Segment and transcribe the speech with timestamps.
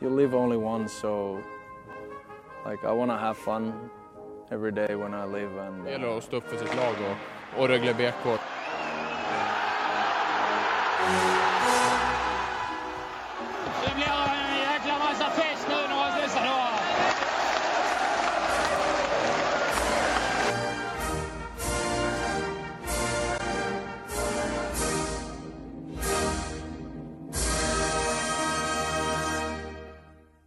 [0.00, 1.40] You live only once, so
[2.64, 3.72] like I want to have fun
[4.50, 5.58] every day when I live.
[5.58, 8.26] And Det gäller uh, att stå upp för sitt lag och, och Rögle BK.
[11.06, 11.37] Mm.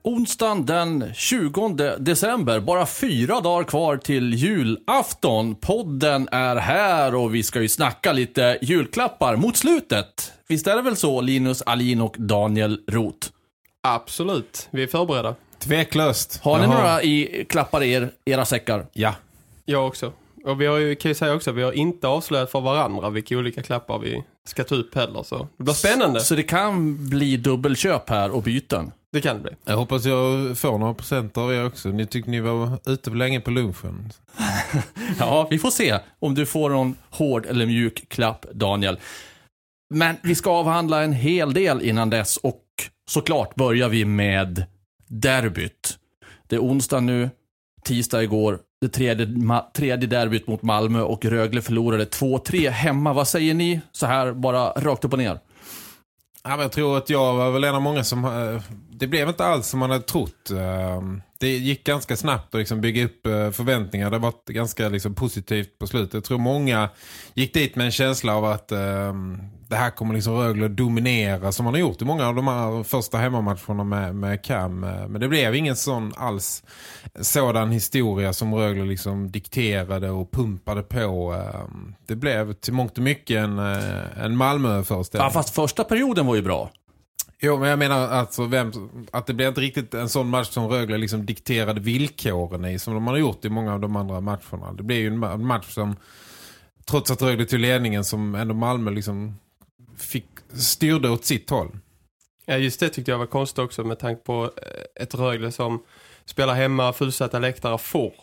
[0.03, 5.55] Onsdagen den 20 december, bara fyra dagar kvar till julafton.
[5.55, 10.31] Podden är här och vi ska ju snacka lite julklappar mot slutet.
[10.47, 13.27] Visst är det väl så, Linus Alin och Daniel Roth?
[13.81, 15.35] Absolut, vi är förberedda.
[15.59, 16.39] Tveklöst.
[16.43, 16.73] Har ni Jaha.
[16.73, 18.85] några i, klappar i er, era säckar?
[18.93, 19.15] Ja.
[19.65, 20.13] Jag också.
[20.45, 23.37] Och vi har ju, kan ju säga också, vi har inte avslöjat för varandra vilka
[23.37, 25.23] olika klappar vi ska ta upp heller.
[25.23, 26.19] Så det blir spännande.
[26.19, 28.91] Så det kan bli dubbelköp här och byten.
[29.11, 29.51] Det kan det bli.
[29.65, 31.89] Jag hoppas jag får några procent av er också.
[31.89, 34.11] Ni tyckte ni var ute för länge på lunchen.
[35.19, 38.99] Ja, vi får se om du får någon hård eller mjuk klapp, Daniel.
[39.93, 42.63] Men vi ska avhandla en hel del innan dess och
[43.09, 44.65] såklart börjar vi med
[45.07, 45.97] derbyt.
[46.47, 47.29] Det är onsdag nu,
[47.83, 49.27] tisdag igår, det tredje,
[49.75, 53.13] tredje derbyt mot Malmö och Rögle förlorade 2-3 hemma.
[53.13, 55.39] Vad säger ni så här bara rakt upp och ner?
[56.43, 58.25] Ja, men jag tror att jag var väl en av många som...
[58.25, 60.49] Eh, det blev inte alls som man hade trott.
[60.51, 64.11] Ehm, det gick ganska snabbt att liksom bygga upp eh, förväntningar.
[64.11, 66.13] Det var ganska liksom positivt på slutet.
[66.13, 66.89] Jag tror många
[67.33, 69.13] gick dit med en känsla av att eh,
[69.67, 72.47] det här kommer liksom Rögle att dominera som man har gjort i många av de
[72.47, 74.83] här första hemmamatcherna med, med Cam.
[74.83, 76.63] Eh, men det blev ingen sån alls
[77.21, 81.33] sådan historia som Rögle liksom dikterade och pumpade på.
[81.33, 85.25] Ehm, det blev till mångt och mycket en, eh, en Malmö-föreställning.
[85.25, 86.69] Ja, fast första perioden var ju bra.
[87.43, 88.71] Jo, men jag menar alltså vem,
[89.11, 92.93] att det blev inte riktigt en sån match som Rögle liksom dikterade villkoren i som
[92.93, 94.73] de har gjort i många av de andra matcherna.
[94.73, 95.95] Det blev ju en ma- en match som
[96.85, 99.35] trots att Rögle till ledningen som ändå Malmö liksom
[99.97, 101.77] fick styrde åt sitt håll.
[102.45, 105.83] Ja, just det tyckte jag var konstigt också med tanke på eh, ett Rögle som
[106.25, 108.13] spelar hemma, fullsatta läktare får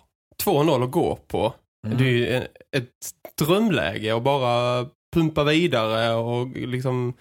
[0.44, 1.54] 2-0 att gå på.
[1.86, 1.98] Mm.
[1.98, 2.36] Det är ju
[2.72, 7.14] ett drömläge att bara pumpa vidare och liksom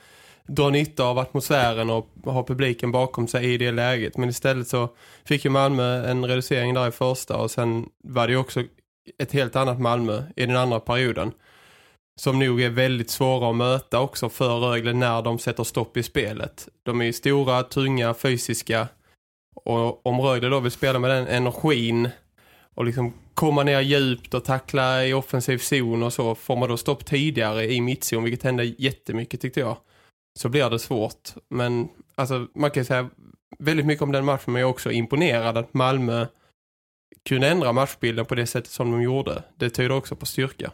[0.48, 4.18] dra nytta av atmosfären och ha publiken bakom sig i det läget.
[4.18, 4.90] Men istället så
[5.26, 8.64] fick ju Malmö en reducering där i första och sen var det ju också
[9.20, 11.32] ett helt annat Malmö i den andra perioden.
[12.20, 16.04] Som nog är väldigt svåra att möta också för Rögle när de sätter stopp i
[16.04, 16.68] spelet.
[16.84, 18.88] De är ju stora, tunga, fysiska.
[19.56, 22.10] Och om Rögle då vill spela med den energin
[22.76, 26.78] och liksom komma ner djupt och tackla i offensiv zon och så får man då
[26.78, 29.78] stopp tidigare i mittzon, vilket hände jättemycket tyckte jag.
[30.38, 31.34] Så blir det svårt.
[31.50, 33.10] Men alltså, man kan ju säga
[33.60, 36.26] väldigt mycket om den matchen men jag är också imponerad att Malmö
[37.30, 39.44] kunde ändra matchbilden på det sättet som de gjorde.
[39.56, 40.72] Det tyder också på styrka.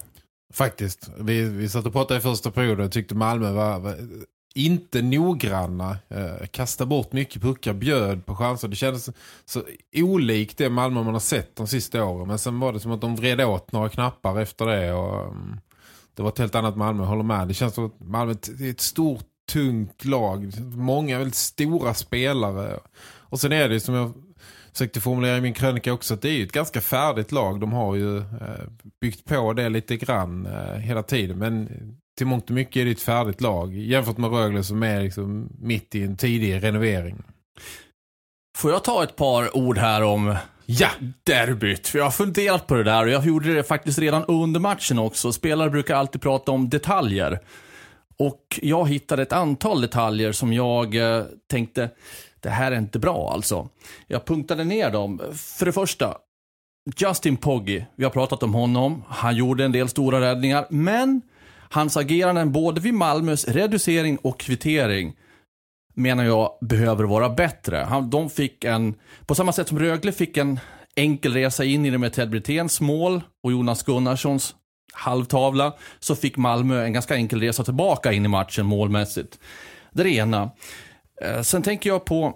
[0.53, 1.09] Faktiskt.
[1.19, 3.95] Vi, vi satt och pratade i första perioden och tyckte Malmö var, var
[4.55, 5.97] inte noggranna.
[6.07, 8.67] Eh, kastade bort mycket puckar, bjöd på chanser.
[8.67, 9.09] Det kändes
[9.45, 9.63] så
[9.95, 12.27] olikt det Malmö man har sett de sista åren.
[12.27, 14.93] Men sen var det som att de vred åt några knappar efter det.
[14.93, 15.59] Och, um,
[16.13, 17.47] det var ett helt annat Malmö, håller med.
[17.47, 20.51] Det känns som att Malmö är ett stort, tungt lag.
[20.75, 22.79] Många väldigt stora spelare.
[23.03, 24.13] Och sen är det som jag
[24.71, 27.59] försökte formulera i min krönika också att det är ju ett ganska färdigt lag.
[27.59, 28.23] De har ju eh,
[29.01, 31.37] byggt på det lite grann eh, hela tiden.
[31.39, 31.69] Men
[32.17, 33.77] till mångt och mycket är det ett färdigt lag.
[33.77, 37.23] Jämfört med Rögle som är liksom mitt i en tidig renovering.
[38.57, 40.35] Får jag ta ett par ord här om
[40.65, 40.89] ja,
[41.23, 41.87] derbyt?
[41.87, 44.99] För jag har funderat på det där och jag gjorde det faktiskt redan under matchen
[44.99, 45.31] också.
[45.31, 47.39] Spelare brukar alltid prata om detaljer.
[48.17, 51.89] Och jag hittade ett antal detaljer som jag eh, tänkte,
[52.39, 53.69] det här är inte bra alltså.
[54.07, 55.21] Jag punktade ner dem.
[55.33, 56.17] För det första,
[56.97, 59.03] Justin Poggi, vi har pratat om honom.
[59.07, 61.21] Han gjorde en del stora räddningar, men
[61.69, 65.15] hans ageranden både vid Malmös reducering och kvittering
[65.93, 67.77] menar jag behöver vara bättre.
[67.77, 68.95] Han, de fick en,
[69.25, 70.59] på samma sätt som Rögle fick en
[70.95, 74.55] enkel resa in i det med Ted Briténs mål och Jonas Gunnarssons
[74.93, 79.39] halvtavla så fick Malmö en ganska enkel resa tillbaka in i matchen målmässigt.
[79.91, 80.51] Det är det ena.
[81.21, 82.33] Eh, Sen tänker jag på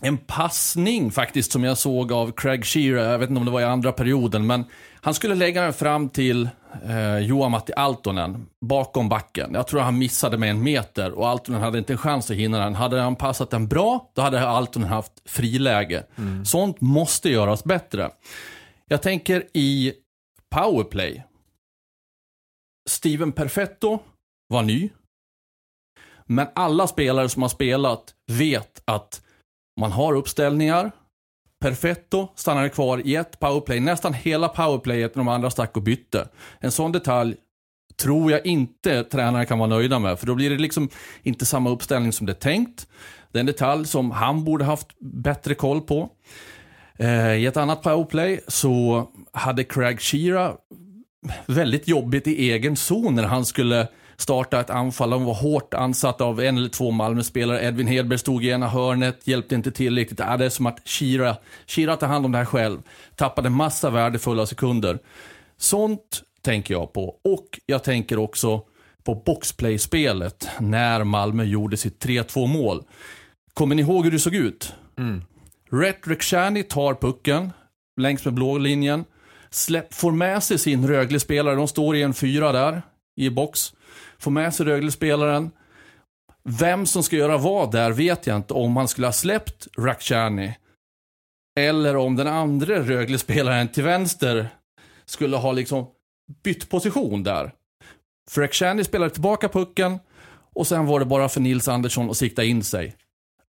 [0.00, 3.60] en passning faktiskt som jag såg av Craig Shearer, jag vet inte om det var
[3.60, 4.64] i andra perioden, men
[5.00, 6.48] han skulle lägga den fram till
[6.88, 9.50] eh, Joa-Matti Altonen bakom backen.
[9.54, 12.58] Jag tror han missade med en meter och Altonen hade inte en chans att hinna
[12.58, 12.74] den.
[12.74, 16.02] Hade han passat den bra, då hade Altonen haft friläge.
[16.44, 18.10] Sånt måste göras bättre.
[18.88, 19.92] Jag tänker i
[20.50, 21.25] powerplay.
[22.88, 23.98] Steven Perfetto
[24.48, 24.90] var ny.
[26.26, 29.22] Men alla spelare som har spelat vet att
[29.80, 30.90] man har uppställningar.
[31.60, 33.80] Perfetto stannade kvar i ett powerplay.
[33.80, 36.28] Nästan hela powerplayet när de andra stack och bytte.
[36.60, 37.36] En sån detalj
[37.96, 40.18] tror jag inte tränare kan vara nöjda med.
[40.18, 40.88] För då blir det liksom
[41.22, 42.88] inte samma uppställning som det är tänkt.
[43.32, 46.10] Det är en detalj som han borde haft bättre koll på.
[46.98, 50.54] Eh, I ett annat powerplay så hade Craig Shearer
[51.46, 55.10] väldigt jobbigt i egen zon när han skulle starta ett anfall.
[55.10, 57.64] De var hårt ansatt av en eller två Malmö-spelare.
[57.64, 60.20] Edvin Hedberg stod i ena hörnet, hjälpte inte tillräckligt.
[60.20, 61.36] Äh, det är som att Shira,
[61.66, 62.78] Shira tar hand om det här själv.
[63.16, 64.98] Tappade massa värdefulla sekunder.
[65.56, 67.16] Sånt tänker jag på.
[67.24, 68.62] Och jag tänker också
[69.04, 72.82] på boxplay-spelet när Malmö gjorde sitt 3-2 mål.
[73.54, 74.74] Kommer ni ihåg hur det såg ut?
[75.70, 77.52] Rhett Rekshani tar pucken
[78.00, 79.04] längs med blå linjen.
[79.56, 81.54] Släpp, får med sig sin Rögle-spelare.
[81.54, 82.82] De står i en fyra där
[83.20, 83.74] i box.
[84.18, 85.50] Får med sig Rögle-spelaren.
[86.44, 88.54] Vem som ska göra vad där vet jag inte.
[88.54, 90.54] Om han skulle ha släppt Rakhshani.
[91.58, 94.48] Eller om den andra Rögle-spelaren till vänster
[95.04, 95.86] skulle ha liksom
[96.44, 97.52] bytt position där.
[98.30, 99.98] För Rakhshani spelade tillbaka pucken.
[100.54, 102.96] Och sen var det bara för Nils Andersson att sikta in sig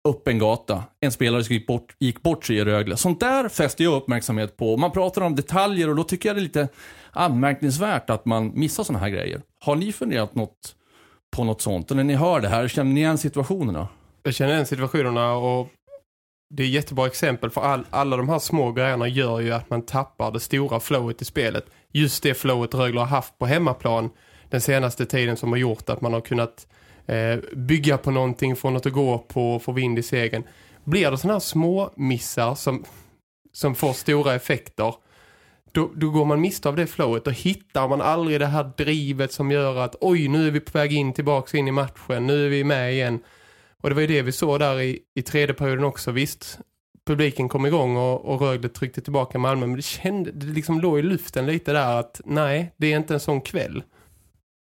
[0.07, 0.85] upp en gata.
[1.01, 2.97] En spelare som gick bort, gick bort sig i Rögle.
[2.97, 4.77] Sånt där fäster jag uppmärksamhet på.
[4.77, 6.69] Man pratar om detaljer och då tycker jag det är lite
[7.11, 9.43] anmärkningsvärt att man missar såna här grejer.
[9.61, 10.75] Har ni funderat något
[11.37, 11.91] på något sånt?
[11.91, 13.89] Och när ni hör det här, känner ni igen situationerna?
[14.23, 15.69] Jag känner igen situationerna och
[16.55, 19.71] det är ett jättebra exempel för all, alla de här små grejerna gör ju att
[19.71, 21.65] man tappar det stora flowet i spelet.
[21.93, 24.11] Just det flowet Rögle har haft på hemmaplan
[24.51, 26.67] den senaste tiden som har gjort att man har kunnat
[27.07, 30.43] eh, bygga på någonting, få något att gå på, få vind i segern.
[30.85, 32.85] Blir det sådana här små missar som,
[33.53, 34.95] som får stora effekter
[35.77, 37.25] då, då går man miste av det flowet.
[37.25, 40.79] Då hittar man aldrig det här drivet som gör att oj, nu är vi på
[40.79, 42.27] väg in tillbaka in i matchen.
[42.27, 43.21] Nu är vi med igen.
[43.83, 46.11] Och det var ju det vi såg där i, i tredje perioden också.
[46.11, 46.59] Visst,
[47.07, 49.67] publiken kom igång och, och Rögle tryckte tillbaka Malmö.
[49.67, 53.15] Men det, kände, det liksom låg i luften lite där att nej, det är inte
[53.15, 53.83] en sån kväll.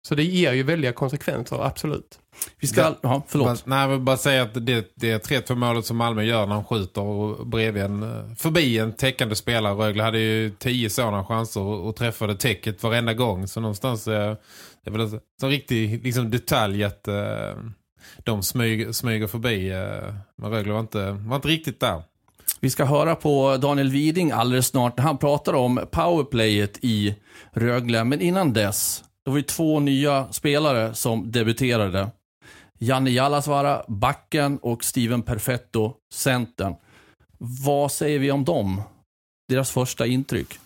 [0.07, 2.19] Så det ger ju väldiga konsekvenser, absolut.
[2.59, 2.81] Vi ska...
[2.81, 2.95] Ja.
[3.01, 3.47] Ja, förlåt.
[3.47, 6.55] Bara, nej, jag vill bara säga att det, det 3-2 målet som Malmö gör när
[6.55, 9.73] han skjuter och bredvid en, eh, förbi en täckande spelare.
[9.73, 13.47] Rögle hade ju tio sådana chanser och, träffade täcket varenda gång.
[13.47, 14.35] Så någonstans eh,
[14.83, 17.15] det är väl en sån riktig liksom, detalj att eh,
[18.17, 19.69] de smyger, smyger förbi.
[19.69, 22.03] Eh, men Rögle var inte, var inte riktigt där.
[22.59, 27.15] Vi ska höra på Daniel Widing alldeles snart när han pratar om powerplayet i
[27.53, 28.03] Rögle.
[28.03, 32.11] Men innan dess, det var ju två nya spelare som debuterade.
[32.79, 36.75] Janne Jallasvara, backen och Steven Perfetto, centern.
[37.37, 38.81] Vad säger vi om dem?
[39.49, 40.59] Deras första intryck.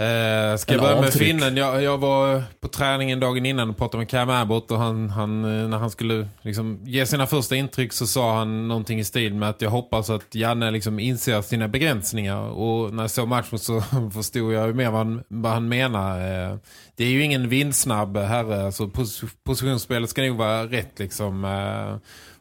[0.00, 1.56] Eh, ska jag börja med finnen?
[1.56, 5.44] Jag, jag var på träningen dagen innan och pratade med Cam Abbott och han, han,
[5.44, 9.34] eh, när han skulle liksom ge sina första intryck så sa han någonting i stil
[9.34, 13.58] med att jag hoppas att Janne liksom inser sina begränsningar och när jag såg matchen
[13.58, 13.80] så
[14.14, 16.18] förstod jag ju mer vad han, vad han menar.
[16.18, 16.56] Eh,
[16.96, 21.44] det är ju ingen vindsnabb herre, alltså pos positionsspelet ska nog vara rätt liksom.
[21.44, 21.96] Eh,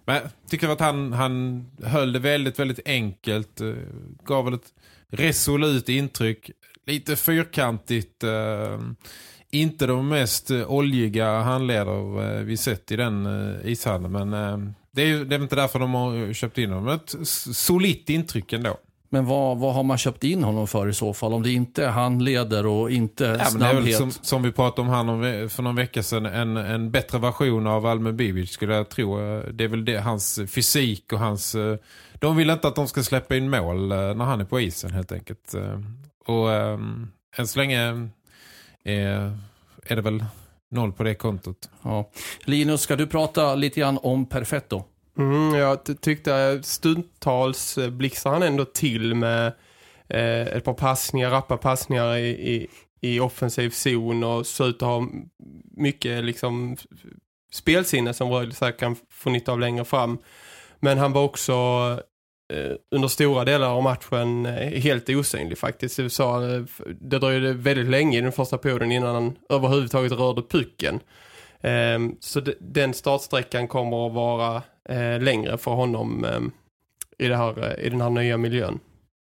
[0.05, 3.73] men jag tycker att han, han höll det väldigt, väldigt enkelt, eh,
[4.23, 4.73] gav väl ett
[5.11, 6.51] resolut intryck
[6.85, 8.23] lite fyrkantigt.
[8.23, 8.79] Eh,
[9.51, 14.11] inte de mest eh, oljiga handledare eh, vi sett i den eh, ishandeln.
[14.29, 16.87] Men eh, det, är, det är inte därför de har köpt in honom.
[16.95, 17.15] Ett
[17.55, 18.77] solitt intryck ändå.
[19.11, 21.33] Men vad, vad har man köpt in honom för i så fall?
[21.33, 23.97] Om det inte är handleder och inte Ja, snabbhet.
[23.97, 26.25] som, som vi pratade om ve- för någon vecka sedan.
[26.25, 29.19] En, en bättre version av Almen Bibic skulle jag tro.
[29.19, 31.55] Eh, Det är väl det, hans fysik och hans...
[32.21, 34.59] eh, De vill inte att de ska släppa in mål eh, när han är på
[34.59, 35.53] isen helt enkelt.
[35.53, 35.79] Eh,
[36.25, 38.09] Och um, än så länge
[38.83, 39.38] är,
[39.83, 40.25] är det väl
[40.71, 41.69] noll på det kontot.
[41.81, 42.09] Ja.
[42.45, 44.83] Linus, ska du prata lite grann om Perfetto?
[45.17, 49.47] Mm, jag ty- tyckte stundtals eh, blixtrar han ändå till med
[50.07, 52.67] eh, ett par passningar, rappa passningar i, i,
[53.01, 55.07] i offensiv zon och så ut att ha
[55.71, 56.77] mycket liksom
[57.51, 60.17] spelsinne som Rögle säkert kan få nytta av längre fram.
[60.79, 61.99] Men han var också eh,
[62.53, 65.99] Eh, under stora delar av matchen eh, helt osynlig faktiskt.
[65.99, 66.63] USA, eh,
[67.01, 70.99] det dröjde väldigt länge i den första perioden innan han överhuvudtaget rörde pucken.
[71.61, 74.63] Ehm, så den startsträckan kommer att vara
[75.19, 76.51] längre för honom ehm,
[77.17, 78.79] i, det här, i den här nya miljön.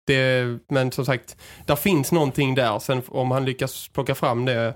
[0.07, 1.37] Det, men som sagt,
[1.67, 2.79] där finns någonting där.
[2.79, 4.75] Sen om han lyckas plocka fram det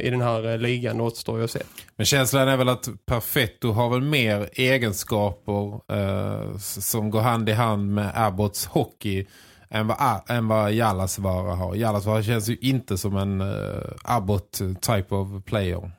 [0.00, 1.62] i den här eh, ligan återstår ju att se.
[1.96, 7.52] Men känslan är väl att Perfetto har väl mer egenskaper eh, som går hand i
[7.52, 9.26] hand med Abbotts hockey
[9.70, 11.74] än vad, än vad Jallasvara har.
[11.74, 15.90] Jallasvara känns ju inte som en eh, Abbott type of player.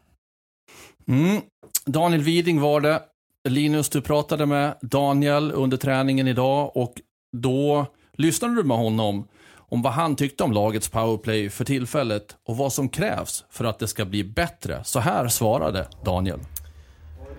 [1.07, 1.41] Mm.
[1.85, 3.01] Daniel Widing var det.
[3.49, 6.93] Linus, du pratade med Daniel under träningen idag och
[7.37, 9.27] då lyssnade du med honom
[9.73, 13.79] om vad han tyckte om lagets powerplay för tillfället och vad som krävs för att
[13.79, 14.81] det ska bli bättre.
[14.83, 16.39] Så här svarade Daniel.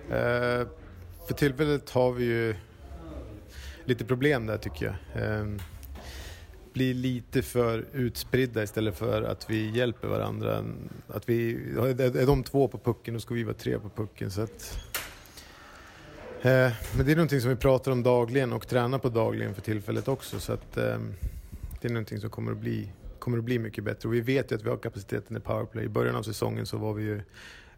[0.09, 0.67] Eh,
[1.27, 2.55] för tillfället har vi ju
[3.85, 5.23] lite problem där tycker jag.
[5.23, 5.45] Eh,
[6.73, 10.63] blir lite för utspridda istället för att vi hjälper varandra.
[11.07, 14.31] Att vi, är de två på pucken, då ska vi vara tre på pucken.
[14.31, 14.79] Så att,
[16.41, 19.61] eh, men det är någonting som vi pratar om dagligen och tränar på dagligen för
[19.61, 20.39] tillfället också.
[20.39, 20.97] Så att, eh,
[21.85, 24.09] det är någonting som kommer att, bli, kommer att bli mycket bättre.
[24.09, 25.85] Och vi vet ju att vi har kapaciteten i powerplay.
[25.85, 27.21] I början av säsongen så var vi ju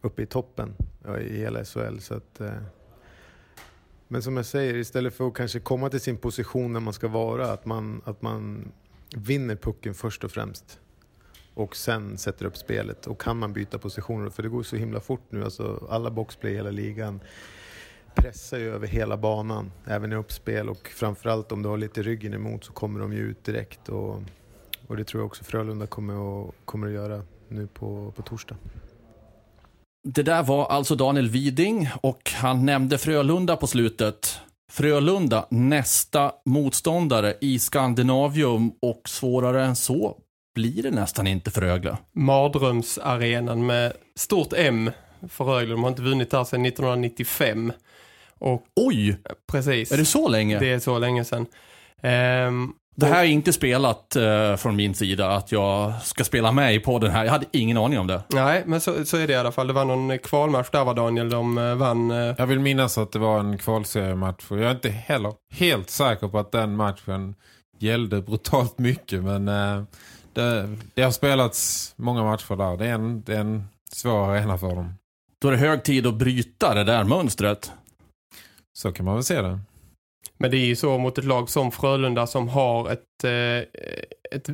[0.01, 1.97] uppe i toppen ja, i hela SHL.
[1.99, 2.51] Så att, eh,
[4.07, 7.07] men som jag säger, istället för att kanske komma till sin position där man ska
[7.07, 8.71] vara, att man, att man
[9.15, 10.79] vinner pucken först och främst.
[11.53, 13.07] Och sen sätter upp spelet.
[13.07, 15.43] Och kan man byta positioner, för det går så himla fort nu.
[15.43, 17.19] Alltså, alla boxplay i hela ligan
[18.17, 20.69] pressar ju över hela banan, även i uppspel.
[20.69, 23.89] Och framförallt om du har lite ryggen emot så kommer de ju ut direkt.
[23.89, 24.21] Och,
[24.87, 28.55] och det tror jag också Frölunda kommer att, kommer att göra nu på, på torsdag.
[30.07, 34.39] Det där var alltså Daniel Widing och han nämnde Frölunda på slutet.
[34.71, 40.17] Frölunda, nästa motståndare i Skandinavium och svårare än så
[40.55, 41.97] blir det nästan inte för Rögle.
[42.11, 44.91] Mardrömsarenan med stort M
[45.29, 45.73] för Rögle.
[45.73, 47.73] De har inte vunnit där sedan 1995.
[48.39, 49.17] Och Oj,
[49.51, 49.91] precis.
[49.91, 50.59] är det så länge?
[50.59, 51.45] Det är så länge sedan.
[52.01, 56.75] Ehm, Det här är inte spelat eh, från min sida att jag ska spela med
[56.75, 57.23] i podden här.
[57.25, 58.21] Jag hade ingen aning om det.
[58.29, 59.67] nej, men så, så är det i alla fall.
[59.67, 61.29] Det var någon kvalmatch där var Daniel.
[61.29, 62.11] De eh, vann.
[62.11, 66.27] eh, Jag vill minnas att det var en kvalseriematch jag är inte heller helt säker
[66.27, 67.35] på att den matchen
[67.79, 69.83] gällde brutalt mycket men eh,
[70.33, 72.77] det, det har spelats många matcher där.
[72.77, 74.93] Det är en, det är en svår arena för dem.
[75.41, 77.71] Då är det hög tid att bryta det där mönstret.
[78.77, 79.59] Så kan man väl se det.
[80.37, 83.81] Men det är ju så mot ett lag som Frölunda som har ett, eh,
[84.31, 84.49] ett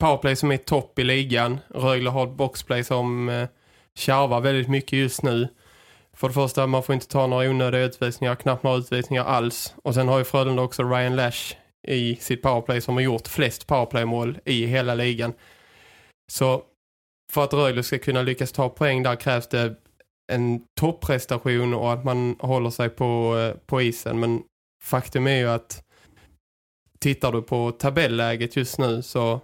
[0.00, 1.58] powerplay som är topp i ligan.
[1.68, 3.48] Rögle har ett boxplay som eh,
[3.94, 5.48] kärvar väldigt mycket just nu.
[6.12, 9.74] För det första, man får inte ta några onödiga utvisningar, knappt några utvisningar alls.
[9.84, 11.54] Och sen har ju Frölunda också Ryan Lash
[11.88, 15.32] i sitt powerplay som har gjort flest powerplaymål i hela ligan.
[16.32, 16.62] Så
[17.32, 19.74] för att Rögle ska kunna lyckas ta poäng där krävs det
[20.32, 24.20] en topprestation och att man håller sig på, eh, på isen.
[24.20, 24.42] Men
[24.82, 25.84] faktum är ju att
[26.98, 29.40] tittar du på tabelläget just nu så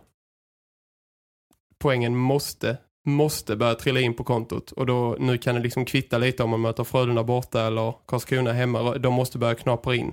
[1.78, 2.76] poängen måste
[3.06, 6.50] måste börja trilla in på kontot och då nu kan det liksom kvitta lite om
[6.50, 8.98] man möter Frölunda borta eller Karlskrona hemma.
[8.98, 10.12] De måste börja knapra in.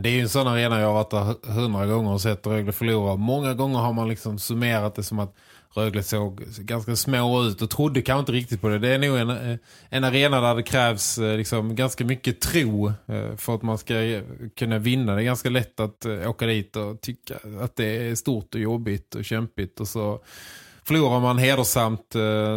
[0.00, 2.72] Det är ju en sån arena jag har varit där hundra gånger och sett Rögle
[2.72, 3.16] förlora.
[3.16, 5.36] Många gånger har man liksom summerat det som att
[5.74, 8.78] Rögle såg ganska små ut och trodde kanske inte riktigt på det.
[8.78, 12.86] Det är nog en, eh, en arena där det krävs eh, liksom ganska mycket tro
[12.88, 13.94] eh, för att man ska
[14.56, 15.14] kunna vinna.
[15.14, 19.14] Det är ganska lätt att åka dit och tycka att det är stort och jobbigt
[19.14, 20.20] och kämpigt och så
[20.84, 22.10] förlorar man hedersamt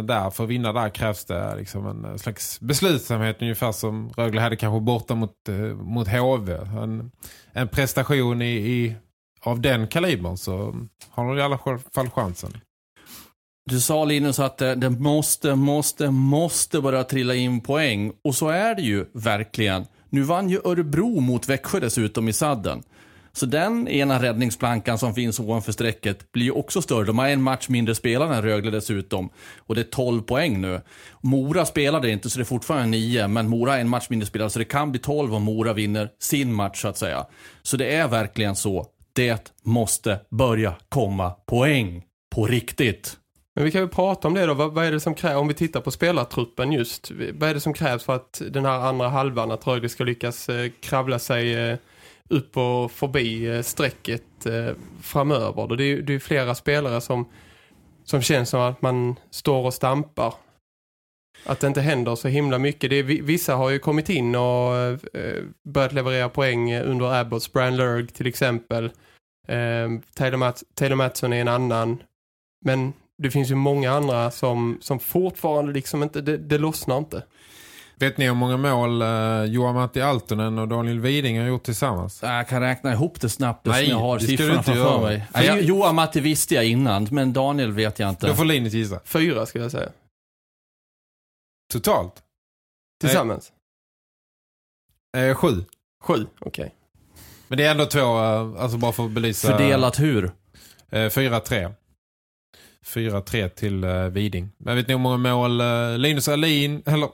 [0.04, 0.30] där.
[0.30, 4.80] För att vinna där krävs det liksom en slags beslutsamhet ungefär som Rögle hade kanske
[4.80, 5.34] borta mot,
[5.74, 6.52] mot HV.
[6.54, 7.10] En,
[7.52, 8.94] en prestation i, i,
[9.40, 10.74] av den kalibern så
[11.10, 11.58] har de i alla
[11.94, 12.60] fall chansen.
[13.70, 18.12] Du sa Linus att eh, det måste, måste, måste börja trilla in poäng.
[18.24, 19.86] Och så är det ju verkligen.
[20.10, 22.82] Nu vann ju Örebro mot Växjö dessutom i sadden.
[23.32, 27.04] Så den ena räddningsplankan som finns ovanför strecket blir ju också större.
[27.04, 29.30] De har en match mindre spelare än Rögle dessutom.
[29.58, 30.80] Och det är 12 poäng nu.
[31.20, 33.28] Mora spelade inte så det är fortfarande 9.
[33.28, 36.10] Men Mora har en match mindre spelare så det kan bli 12 om Mora vinner
[36.20, 37.26] sin match så att säga.
[37.62, 38.86] Så det är verkligen så.
[39.12, 42.04] Det måste börja komma poäng.
[42.34, 43.18] På riktigt.
[43.58, 44.54] Men vi kan ju prata om det då.
[44.54, 47.10] Vad, vad är det som krävs, om vi tittar på spelartruppen just.
[47.10, 50.48] Vad är det som krävs för att den här andra halvan, att Rögle ska lyckas
[50.48, 51.78] eh, kravla sig eh,
[52.28, 54.70] upp och förbi eh, strecket eh,
[55.02, 55.66] framöver.
[55.66, 57.28] Då det är ju det är flera spelare som,
[58.04, 60.34] som känns som att man står och stampar.
[61.44, 62.90] Att det inte händer så himla mycket.
[62.90, 67.52] Det är, vissa har ju kommit in och eh, eh börjat leverera poäng under Abbots.
[67.52, 68.84] Brian Lurg till exempel.
[69.48, 72.02] Eh, Taylor, Mats, Taylor Matson är en annan.
[72.64, 77.24] Men det finns ju många andra som, som fortfarande liksom inte, det, det lossnar inte.
[77.96, 82.22] Vet ni hur många mål eh, Johan Matti Altonen och Daniel Widing har gjort tillsammans?
[82.22, 84.90] Jag kan räkna ihop det snabbt Nej, jag har det ska du siffrorna inte framför
[84.90, 85.00] göra.
[85.00, 85.24] mig.
[85.34, 88.26] Nej, jag, Johan Matti visste jag innan, men Daniel vet jag inte.
[88.26, 89.00] Då får Linus gissa.
[89.04, 89.90] Fyra skulle jag säga.
[91.72, 92.14] Totalt?
[93.00, 93.52] Tillsammans.
[95.16, 95.64] Eh, sju.
[96.02, 96.74] Sju, okej.
[97.48, 99.48] Men det är ändå två, eh, alltså bara för att belysa...
[99.48, 100.24] Fördelat hur?
[100.90, 101.74] Eh, 4-3.
[102.88, 104.50] 4-3 till eh, Widing.
[104.58, 107.08] Men vet ni hur många mål eh, Linus Alin, eller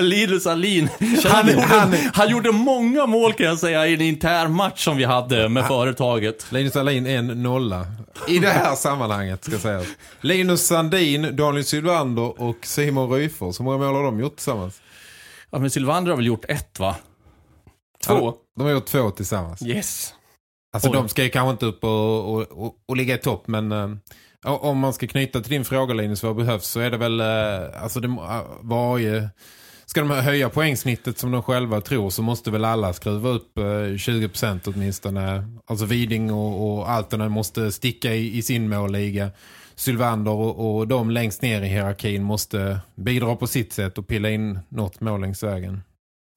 [0.00, 0.88] Linus Alin.
[1.24, 5.04] Han, han, han gjorde många mål kan jag säga i en intern match som vi
[5.04, 6.52] hade med företaget.
[6.52, 7.86] Linus Alin är en nolla.
[8.28, 9.82] I det här sammanhanget ska säga.
[10.20, 13.60] Linus Sandin, Daniel Sylvander och Simon Ryfors.
[13.60, 14.80] Hur många mål har de gjort tillsammans?
[15.50, 16.96] Ja, men Sylvander har väl gjort ett va?
[18.06, 18.34] Två.
[18.56, 19.62] De har gjort två tillsammans.
[19.62, 20.14] Yes.
[20.74, 23.72] Alltså de ska ju kanske inte upp och, och, och, och ligga i topp men
[23.72, 23.88] eh,
[24.44, 27.82] om man ska knyta till din fråga Linus vad behövs så är det väl eh,
[27.82, 29.30] alltså det, eh, varje
[29.86, 33.62] ska de höja poängsnittet som de själva tror så måste väl alla skruva upp eh,
[33.62, 35.44] 20% åtminstone.
[35.66, 39.30] Alltså Widing och, och Altonen måste sticka i, i sin målliga.
[39.74, 44.30] Sylvander och, och de längst ner i hierarkin måste bidra på sitt sätt och pilla
[44.30, 45.82] in något mål längs vägen.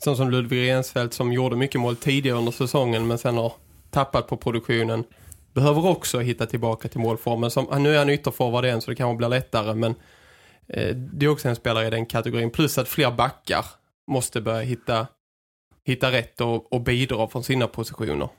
[0.04, 3.54] Sån som Ludvig Rensfeldt som gjorde mycket mål tidigare under säsongen men sen har
[3.90, 5.04] tappat på produktionen.
[5.54, 7.52] Behöver också hitta tillbaka till målformen.
[7.52, 9.96] Som, nu är han ytterforward igen så det kanske blir lättare men
[10.68, 12.50] eh, det är också en spelare i den kategorin.
[12.50, 13.66] Plus att fler backar
[14.12, 15.08] måste börja hitta,
[15.86, 18.30] hitta rätt och, och bidra från sina positioner.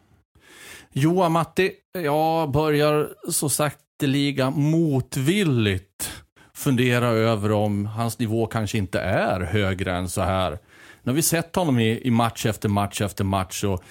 [0.93, 6.11] Johan Matti, jag börjar så sakteliga motvilligt
[6.55, 10.59] fundera över om hans nivå kanske inte är högre än så här.
[11.03, 13.85] Nu har vi sett honom i, i match efter match efter match och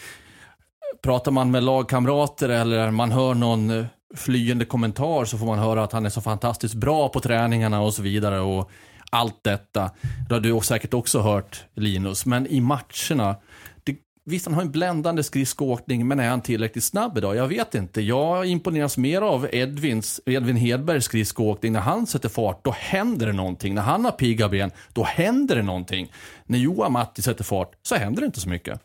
[1.01, 3.85] pratar man med lagkamrater eller man hör någon eh,
[4.15, 7.93] flyende kommentar så får man höra att han är så fantastiskt bra på träningarna och
[7.93, 8.71] så vidare och
[9.09, 9.91] allt detta.
[10.29, 13.35] Det har du säkert också hört Linus, men i matcherna
[13.83, 13.95] det,
[14.25, 17.35] Visst, han har en bländande skridskoåkning, men är han tillräckligt snabb idag?
[17.35, 18.01] Jag vet inte.
[18.01, 21.73] Jag imponeras mer av Edvins, Edvin Hedbergs skridskoåkning.
[21.73, 23.75] När han sätter fart, då händer det någonting.
[23.75, 26.11] När han har pigga ben, då händer det någonting.
[26.45, 28.79] När Johan Matti sätter fart, så händer det inte så mycket.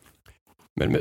[0.77, 1.01] Men med,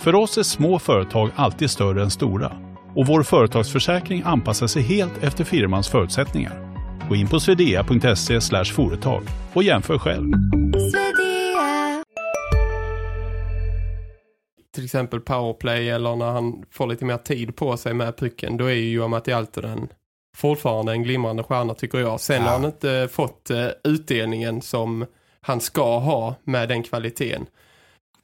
[0.00, 2.52] För oss är små företag alltid större än stora
[2.96, 6.76] och vår företagsförsäkring anpassar sig helt efter firmans förutsättningar.
[7.08, 10.32] Gå in på swedea.se företag och jämför själv.
[14.74, 18.64] till exempel powerplay eller när han får lite mer tid på sig med pucken, då
[18.64, 19.88] är ju Johan Matti Altonen
[20.36, 22.20] fortfarande en glimrande stjärna tycker jag.
[22.20, 25.06] Sen har han inte fått eh, utdelningen som
[25.40, 27.46] han ska ha med den kvaliteten.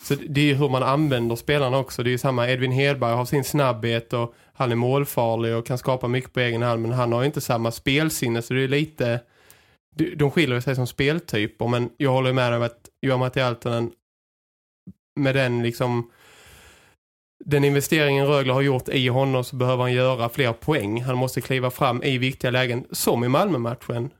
[0.03, 2.03] Så det är ju hur man använder spelarna också.
[2.03, 5.79] Det är ju samma, Edvin Hedberg har sin snabbhet och han är målfarlig och kan
[5.79, 8.69] skapa mycket på egen hand men han har ju inte samma spelsinne så det är
[8.69, 9.21] lite
[10.17, 13.91] de- skiljer sig som speltyper men jag håller med om att Johan Matti Altonen
[15.21, 16.11] med den liksom
[17.45, 21.03] den investeringen Rögle har gjort i honom så behöver han göra fler poäng.
[21.03, 24.11] Han måste kliva fram i viktiga lägen, som i Malmö-matchen.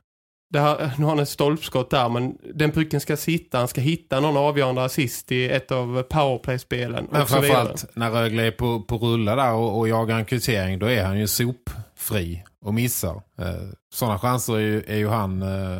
[0.49, 3.57] Det här, nu har han ett stolpskott där, men den pucken ska sitta.
[3.57, 7.07] Han ska hitta någon avgörande assist i ett av powerplay-spelen.
[7.11, 7.53] Men och så vidare.
[7.55, 11.03] framförallt när Rögle är på, på rulla där och, och jagar en kvittering då är
[11.03, 13.15] han ju sopfri och missar.
[13.39, 13.45] Eh,
[13.93, 15.79] sådana chanser är ju, är ju han eh,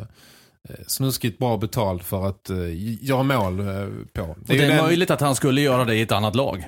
[0.87, 2.57] snuskigt bra betald för att eh,
[3.05, 3.65] göra mål eh,
[4.13, 4.21] på.
[4.21, 6.67] Och det är, ju den- möjligt att han skulle göra det i ett annat lag.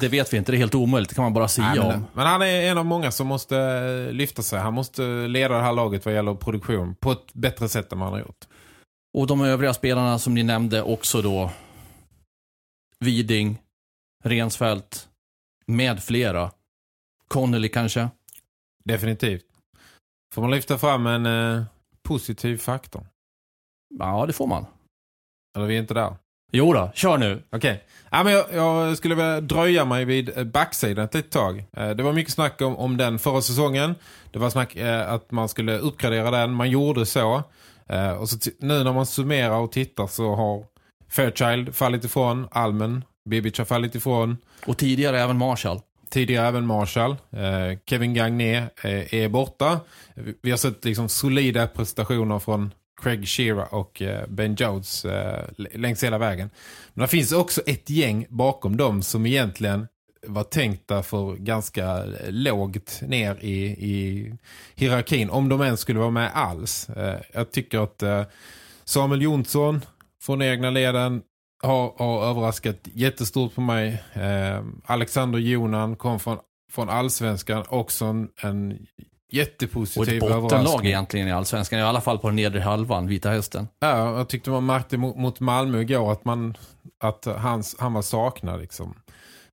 [0.00, 2.04] Det vet vi inte, det är helt omöjligt, det kan man bara Nej, om.
[2.14, 4.60] men, han är en av många som måste eh, lyfta sig.
[4.60, 8.08] Han måste leda det här laget vad gäller produktion på ett bättre sätt än vad
[8.08, 8.44] han har gjort.
[9.18, 11.50] Och de övriga spelarna som ni nämnde också då.
[13.00, 13.58] Widing,
[14.24, 15.08] Rensfeldt,
[15.66, 16.50] med flera.
[17.28, 18.08] Connolly kanske.
[18.84, 19.46] Definitivt.
[20.34, 21.64] Får man lyfta fram en eh,
[22.02, 23.06] positiv faktor?
[23.98, 24.66] Ja, det får man.
[25.56, 26.16] Eller vi är inte där.
[26.54, 27.42] Jo då, kör nu.
[27.52, 27.84] Okej.
[28.10, 31.64] Ja, men jag, jag skulle vilja dröja mig vid eh, backsidan ett tag.
[31.76, 33.94] Eh, Det var mycket snack om, om den förra säsongen.
[34.30, 36.52] Det var snack eh, att man skulle uppgradera den.
[36.54, 37.42] Man gjorde så.
[37.88, 40.64] Eh, och så nu när man summerar och tittar så har
[41.10, 44.36] Fairchild fallit ifrån, Almen, Bibic har fallit ifrån.
[44.66, 45.80] Och tidigare även Marshall.
[46.10, 47.10] Tidigare även Marshall.
[47.10, 48.56] Eh, Kevin Gagné
[49.10, 49.80] är borta.
[50.42, 52.70] Vi har sett liksom solida prestationer från
[53.02, 56.50] Craig Shearer och eh, Ben Jones eh, längs hela vägen.
[56.94, 59.88] Men det finns också ett gäng bakom dem som egentligen
[60.26, 64.32] var tänkta för ganska lågt ner i, i
[64.74, 65.30] hierarkin.
[65.30, 66.88] Om de ens skulle vara med alls.
[66.88, 68.28] Eh, jag tycker att
[68.84, 69.84] Samuel Jonsson
[70.22, 71.22] från egna leden
[71.62, 74.02] har, har överraskat jättestort på mig.
[74.84, 76.38] Alexander Jonan kom från,
[76.72, 77.64] från Allsvenskan.
[77.68, 78.86] Också en, en
[79.32, 81.78] och jättepositiv ett bottenlag egentligen i Allsvenskan.
[81.78, 83.68] I alla fall på den nedre halvan, Vita Hästen.
[83.80, 86.56] Ja, jag tyckte man märkte mot, Malmö igår att, man,
[87.00, 88.60] att hans, han var saknad.
[88.60, 88.94] Liksom.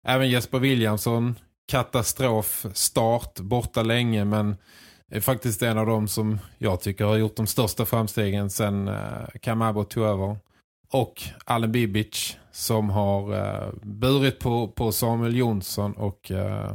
[0.08, 1.36] Även Jesper Williamson,
[1.72, 4.58] katastrof, start, borta länge men
[5.12, 9.26] är faktiskt en av dem som jag tycker har gjort de största framstegen sen uh,
[9.42, 10.38] Kamabo tog över.
[10.92, 16.74] Och Allen Bibic som har uh, burit på, på Samuel Jonsson och uh,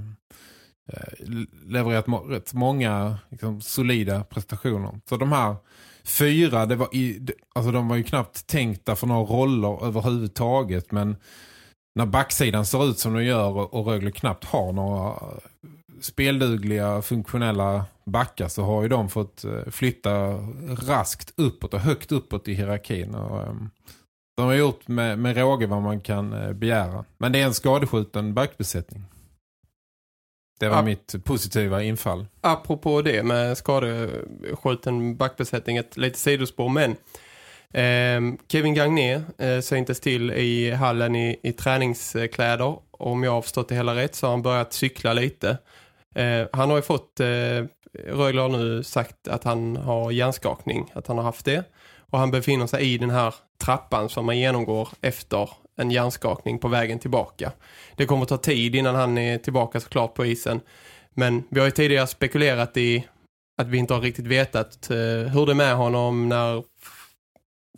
[0.92, 1.26] Eh,
[1.66, 5.00] levererat rätt många liksom, solida prestationer.
[5.08, 5.56] Så de här
[6.04, 11.16] fyra, det var i, alltså de var ju knappt tänkta för några roller överhuvudtaget men
[11.94, 15.38] när backsidan ser ut som de gör och, och Rögle knappt har några eh,
[16.00, 20.32] speldugliga, funktionella backar så har ju de fått eh, flytta
[20.88, 23.14] raskt uppåt och högt uppåt i hierarkin.
[23.14, 23.70] Och, ehm,
[24.36, 27.04] de har gjort med, med råge vad man kan begära.
[27.18, 29.04] Men det är en skadeskjuten backbesättning.
[30.64, 30.82] Det var Ja.
[30.82, 32.26] mitt positiva infall.
[32.40, 36.96] Apropå det med skadeskjuten backbesättning, ett lite sidospår, men
[37.72, 42.76] ehm, Kevin Gagné eh, syntes till i hallen i, i träningskläder.
[42.90, 45.58] Om jag har förstått det hela rätt så har han börjat cykla lite.
[46.14, 47.26] Eh, han har ju fått, eh,
[48.06, 51.64] Rögle har nu sagt att han har hjärnskakning, att han har haft det.
[52.10, 56.68] Och han befinner sig i den här trappan som man genomgår efter en hjärnskakning på
[56.68, 57.52] vägen tillbaka.
[57.96, 60.60] Det kommer ta tid innan han är tillbaka såklart på isen.
[61.14, 63.06] Men vi har ju tidigare spekulerat i
[63.62, 66.64] att vi inte har riktigt vetat eh, hur det är med honom när,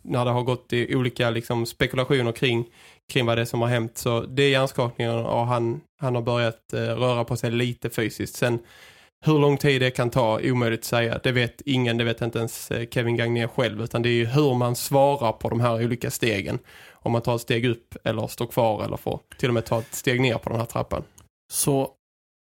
[0.02, 2.66] när det har gått i olika liksom, spekulationer kring,
[3.12, 3.98] kring vad det är som har hänt.
[3.98, 8.36] Så det är hjärnskakningen och han, han har börjat eh, röra på sig lite fysiskt.
[8.36, 8.58] Sen
[9.26, 11.20] hur lång tid det kan ta, omöjligt att säga.
[11.22, 13.82] Det vet ingen, det vet inte ens eh, Kevin Gagné själv.
[13.82, 16.58] Utan det är ju hur man svarar på de här olika stegen.
[16.92, 19.78] Om man tar ett steg upp eller står kvar eller får till och med ta
[19.78, 21.02] ett steg ner på den här trappan.
[21.52, 21.90] Så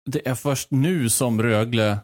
[0.10, 1.98] det är först nu som Rögle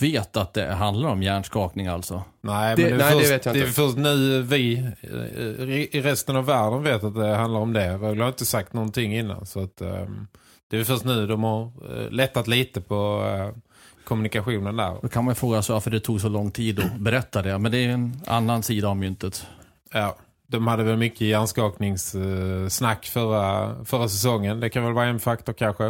[0.00, 2.22] vet att det handlar om hjärnskakning alltså.
[2.40, 3.72] Nej, Det- men det är, nej, det först, vet jag det är inte.
[3.74, 7.94] först nu vi eh, i resten av världen vet att det handlar om det.
[7.96, 9.46] Rögle har inte sagt någonting innan.
[9.46, 10.26] Så att, ehm,
[10.70, 13.60] det är först nu de har eh, lättat lite på eh,
[14.04, 14.96] kommunikationen där.
[15.02, 17.58] Då kan man fråga sig varför det tog så lång tid att berätta det.
[17.58, 19.46] Men det är en annan sida av myntet.
[19.92, 24.60] Ja, de hade väl mycket hjärnskakningssnack förra, förra säsongen.
[24.60, 25.84] Det kan väl vara en faktor kanske.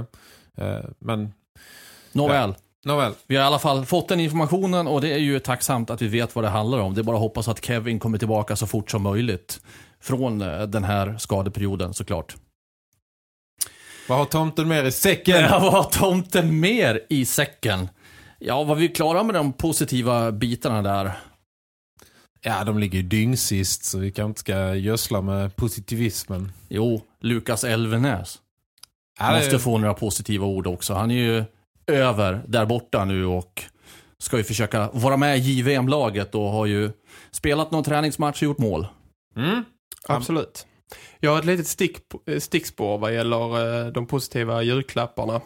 [0.57, 1.33] Eh, Men
[2.13, 3.13] Nåväl, nåväl.
[3.27, 6.09] vi har i alla fall fått den informationen och det är ju tacksamt att vi
[6.09, 6.95] vet vad det handlar om.
[6.95, 9.61] Det är bara att hoppas att Kevin kommer tillbaka så fort som möjligt
[10.01, 12.37] från eh, den här skadeperioden såklart.
[14.09, 15.41] Vad har tomten mer i säcken?
[15.41, 17.89] Ja, vad har tomten mer i säcken?
[18.47, 21.13] Ja, var vi klara med de positiva bitarna där?
[22.41, 26.53] Ja, de ligger ju dyngsist så vi kanske inte ska gödsla med positivismen.
[26.69, 28.39] Jo, Lukas Elvenäs.
[29.19, 30.95] Det- Måste få några positiva ord också.
[30.95, 31.45] Han är ju
[31.87, 33.63] över där borta nu och
[34.19, 36.91] ska ju försöka vara med i JVM-laget och har ju
[37.31, 38.87] spelat någon träningsmatch och gjort mål.
[39.37, 39.65] Mm?
[40.09, 40.67] Absolut.
[41.21, 45.41] Jag har ett litet stick, eh, stickspår vad gäller eh, de positiva julklapparna.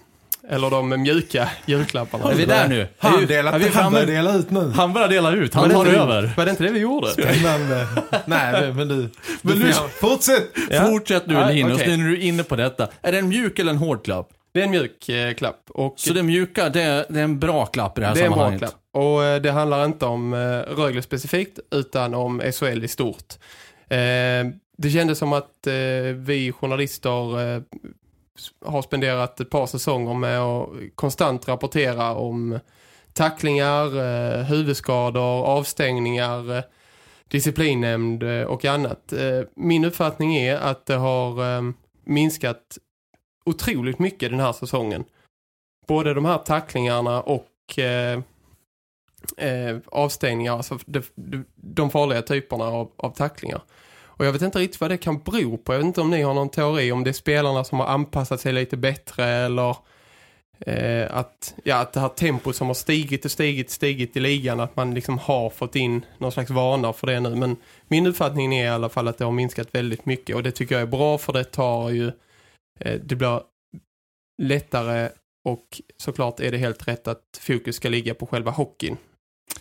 [0.48, 2.31] Eller de mjuka julklapparna.
[2.31, 2.88] Är vi där nu?
[2.98, 4.72] Han Är vi- är han börjar dela ut nu.
[4.74, 6.33] Han börjar dela ut, han det tar över.
[6.37, 7.09] Var det inte det vi gjorde?
[7.11, 7.87] Spännande.
[8.27, 9.11] Nej, men du.
[9.42, 10.51] Men du Fortsätt!
[10.70, 10.87] Ja.
[10.87, 11.88] Fortsätt nu Ja, Linus, okej.
[11.88, 12.88] nu när du är inne på detta.
[13.03, 14.29] Är det en mjuk eller en hård klapp?
[14.55, 15.61] Det är en mjuk eh, klapp.
[15.70, 18.20] Och Så det mjuka, det är, det är en bra klapp i det här det
[18.20, 18.61] är en bra sammanhanget.
[18.61, 19.05] klapp.
[19.05, 20.38] Och eh, det handlar inte om eh,
[20.77, 23.35] Rögle specifikt utan om SHL i stort.
[23.88, 23.98] Eh,
[24.79, 25.72] det kändes som att eh,
[26.16, 27.62] vi journalister eh,
[28.64, 32.59] har spenderat ett par säsonger med att konstant rapportera om
[33.12, 36.62] tacklingar, eh, huvudskador, avstängningar, eh,
[37.29, 39.12] disciplinnämnd eh, och annat.
[39.55, 41.74] Min uppfattning är att det har
[42.05, 42.79] minskat
[43.46, 45.05] otroligt mycket den här säsongen.
[45.87, 47.79] Både de här tacklingarna och
[49.37, 53.62] eh, avstängningar, alltså de, de, de farliga typerna av, av tacklingar.
[54.18, 55.72] Och jag vet inte riktigt vad det kan bero på.
[55.72, 58.40] Jag vet inte om ni har någon teori om det är spelarna som har anpassat
[58.40, 59.76] sig lite bättre eller
[60.61, 64.61] eh, att, ja, att det här tempot som har stigit och stigit stigit i ligan,
[64.61, 67.35] att man liksom har fått in någon slags vana för det nu.
[67.35, 67.57] Men
[67.88, 70.74] min uppfattning är i alla fall att det har minskat väldigt mycket och det tycker
[70.74, 72.07] jag är bra för det tar ju,
[72.81, 73.42] eh, det blir
[74.42, 75.11] lättare
[75.44, 78.96] och såklart är det helt rätt att fokus ska ligga på själva hockeyn.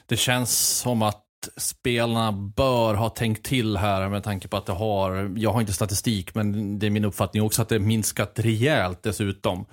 [0.05, 1.26] Det känns som att
[1.57, 5.73] spelarna bör ha tänkt till här med tanke på att det har, jag har inte
[5.73, 9.65] statistik men det är min uppfattning också att det minskat rejält dessutom.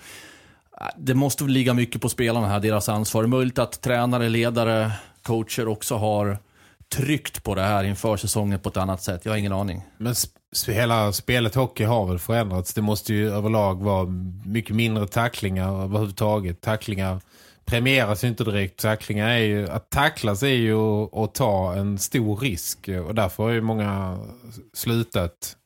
[0.97, 3.23] Det måste väl ligga mycket på spelarna här, deras ansvar.
[3.23, 6.39] Det är möjligt att tränare, ledare, coacher också har
[6.97, 9.25] tryckt på det här inför säsongen på ett annat sätt.
[9.25, 9.83] Jag har ingen aning.
[9.99, 12.75] Men sp- hela spelet hockey har väl förändrats.
[12.75, 14.07] Det måste ju överlag vara
[14.45, 16.61] mycket mindre tacklingar överhuvudtaget.
[16.61, 17.21] Tacklingar
[17.65, 18.81] premieras ju inte direkt.
[18.81, 22.89] Tacklingar är ju, att tacklas är ju att ta en stor risk.
[23.07, 24.19] Och därför har ju många
[24.73, 25.57] slutat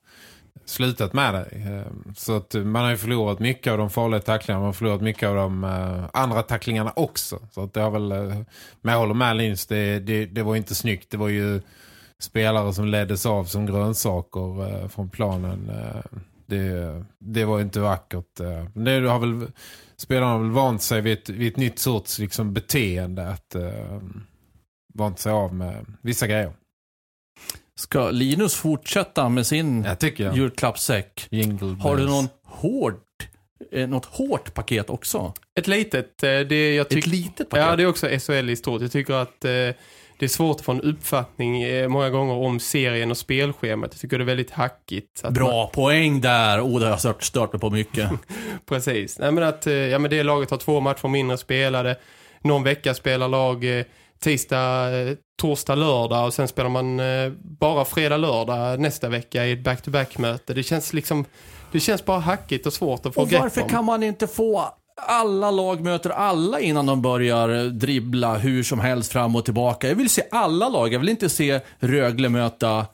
[0.68, 1.44] slutat med det.
[1.52, 4.60] Ehm, så att man har ju förlorat mycket av de farliga tacklingarna.
[4.60, 7.38] Man har förlorat mycket av de eh, andra tacklingarna också.
[7.50, 8.38] Så att det har väl, eh,
[8.80, 11.10] men jag håller med Linus, det, det, det var inte snyggt.
[11.10, 11.60] Det var ju
[12.20, 15.70] spelare som leddes av som grönsaker eh, från planen.
[16.46, 18.36] Det, det var inte vackert.
[18.74, 19.46] det har väl,
[20.00, 23.28] spelarna har väl vant sig vid ett, vid ett nytt sorts liksom, beteende.
[23.28, 24.00] Att eh,
[24.94, 26.52] vant sig av med vissa grejer.
[27.74, 30.36] Ska Linus fortsätta med sin Jag tycker jag.
[30.36, 31.28] julklappssäck?
[31.80, 33.00] Har du någon hård,
[33.72, 35.32] eh, något hårt paket också?
[35.54, 37.66] Ett litet, eh, det jag Ett litet paket?
[37.66, 38.82] Ja, det är också SHL i stort.
[38.82, 39.50] Jag tycker att eh,
[40.18, 43.90] det är svårt att få en uppfattning eh, många gånger om serien och spelschemat.
[43.92, 45.24] Jag tycker det är väldigt hackigt.
[45.24, 46.60] Att Bra poäng där!
[46.60, 48.10] Oh, det har jag stört, stört mig på mycket.
[48.10, 48.18] Man,
[48.66, 49.18] precis.
[49.18, 51.96] Nej, men att eh, ja, men det laget har två matcher mindre spelade.
[52.40, 53.84] Någon vecka spelar lag eh,
[54.20, 54.90] tisdag,
[55.40, 57.00] torsdag, lördag och sen spelar man
[57.42, 60.54] bara fredag, lördag nästa vecka i ett back-to-back-möte.
[60.54, 61.24] Det känns liksom,
[61.72, 63.68] det känns bara hackigt och svårt att få Och grepp varför om.
[63.68, 64.74] kan man inte få
[65.06, 69.88] alla lag möter alla innan de börjar dribbla hur som helst fram och tillbaka?
[69.88, 70.92] Jag vill se alla lag.
[70.92, 72.86] Jag vill inte se Rögle möta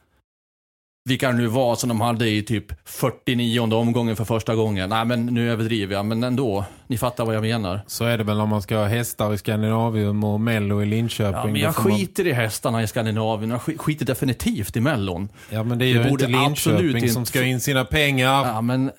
[1.08, 4.88] vilka det nu var som de hade i typ 49 omgången för första gången.
[4.88, 6.64] Nej, men nu överdriver jag, men ändå.
[6.86, 7.80] Ni fattar vad jag menar.
[7.86, 11.34] Så är det väl om man ska ha hästar i Skandinavium och Mello i Linköping.
[11.40, 13.50] Ja, men jag får man- skiter i hästarna i Skandinavien.
[13.50, 15.28] Jag sk- skiter definitivt i Mellon.
[15.50, 17.84] Ja, men det är Det ju borde inte absolut Linköping som inte- ska in sina
[17.84, 18.46] pengar.
[18.46, 18.90] Ja, men...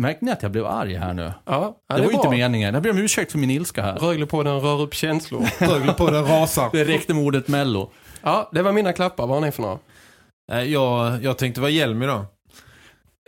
[0.00, 1.32] Märkte ni att jag blev arg här nu?
[1.46, 2.74] Ja, ja, det, var är inte meningen.
[2.74, 3.94] Jag ber om ursäkt för min ilska här.
[3.94, 5.44] Rögle på den rör upp känslor.
[5.58, 6.68] Rögle på den rasar.
[6.72, 7.90] Det räckte med ordet Mello.
[8.22, 9.26] ja, det var mina klappar.
[9.26, 10.64] Vad har ni för några?
[10.64, 12.24] Jag, jag tänkte vara hjälm idag.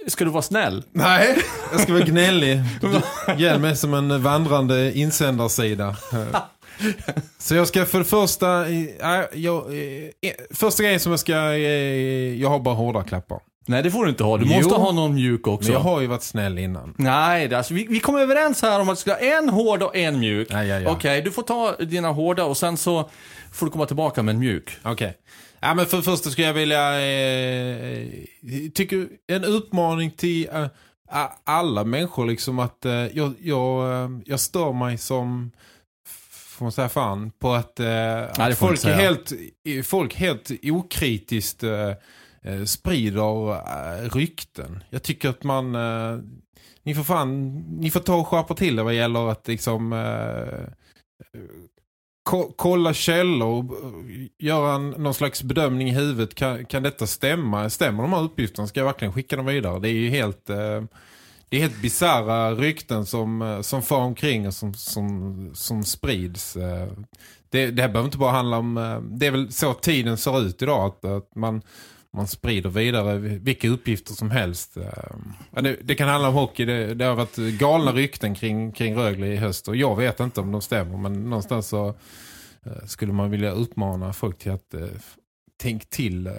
[0.07, 0.83] Ska du vara snäll?
[0.93, 1.37] Nej,
[1.73, 2.61] jag ska vara gnällig.
[3.39, 5.97] Hjälm är som en vandrande insändarsida.
[7.39, 8.69] Så jag ska för det första...
[8.69, 11.33] eh, jag, eh, första grejen som jag ska...
[11.33, 13.39] eh, Jag har bara hårda klappar.
[13.67, 14.39] Nej, det får du inte ha.
[14.39, 14.57] Du Jo.
[14.57, 15.69] måste ha någon mjuk också.
[15.69, 16.95] Men jag har ju varit snäll innan.
[16.99, 19.83] Nej, det alltså, vi, vi kom överens här om att det ska ha en hård
[19.83, 20.49] och en mjuk.
[20.51, 20.91] Ja, ja, ja.
[20.91, 23.11] Okej, du får ta dina hårda och sen så
[23.53, 24.71] får du komma tillbaka med en mjuk.
[24.83, 25.17] Okej.
[25.61, 27.01] Ja, men för det första skulle jag vilja...
[27.01, 28.07] Eh,
[28.75, 30.67] tycker en uppmaning till eh,
[31.45, 35.51] alla människor liksom att eh, jag, jag, eh, jag stör mig som
[36.31, 39.33] får man säga fan på att, eh, får att du folk, är helt,
[39.85, 41.65] folk helt okritiskt
[42.43, 44.83] eh, sprider eh, rykten.
[44.91, 46.19] Jag tycker att man eh,
[46.83, 47.49] ni får fan
[47.81, 49.99] ni får ta och skärpa till det vad gäller att liksom eh,
[51.35, 51.49] eh,
[52.23, 53.75] ko- kolla källor
[54.39, 56.35] göra en, någon slags bedömning i huvudet.
[56.35, 57.71] Kan, kan detta stämma?
[57.71, 58.69] Stämmer de här uppgifterna?
[58.69, 59.79] Ska jag verkligen skicka dem vidare?
[59.81, 60.83] Det är ju helt eh,
[61.49, 66.55] det är helt bizarra rykten som, som far omkring och som, som, som sprids.
[67.51, 68.75] Det, det här behöver inte bara handla om...
[69.11, 70.87] Det är väl så tiden ser ut idag.
[70.87, 71.63] Att, att man,
[72.17, 74.77] man sprider vidare vilka uppgifter som helst.
[74.77, 76.65] Eh, det, det kan handla om hockey.
[76.65, 79.69] Det, det har varit galna rykten kring, kring Rögle i höst.
[79.69, 80.99] Och jag vet inte om de stämmer.
[80.99, 81.89] Men någonstans så
[82.67, 84.87] eh, skulle man vilja uppmana folk till att eh,
[85.57, 86.27] tänk till.
[86.27, 86.33] Eh,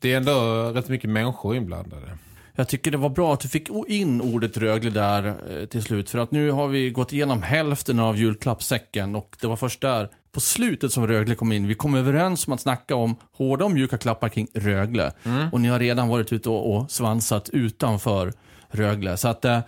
[0.00, 2.18] det är ändå rätt mycket människor inblandade.
[2.54, 6.10] Jag tycker det var bra att du fick in ordet Rögle där till slut.
[6.10, 10.08] För att nu har vi gått igenom hälften av julklappssäcken och det var först där
[10.38, 11.66] på slutet som Rögle kom in.
[11.66, 15.12] Vi kom överens om att snacka om hårda och mjuka klappar kring Rögle.
[15.52, 18.32] Och ni har redan varit ute och, och svansat utanför
[18.70, 19.16] Rögle.
[19.16, 19.60] Så att eh,